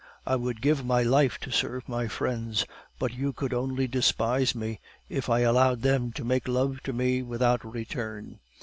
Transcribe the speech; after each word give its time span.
I 0.25 0.35
would 0.35 0.63
give 0.63 0.83
my 0.83 1.03
life 1.03 1.37
to 1.41 1.51
serve 1.51 1.87
my 1.87 2.07
friends; 2.07 2.65
but 2.97 3.13
you 3.13 3.33
could 3.33 3.53
only 3.53 3.85
despise 3.85 4.55
me, 4.55 4.79
if 5.09 5.29
I 5.29 5.41
allowed 5.41 5.83
them 5.83 6.11
to 6.13 6.25
make 6.25 6.47
love 6.47 6.81
to 6.85 6.91
me 6.91 7.21
without 7.21 7.63
return. 7.63 8.39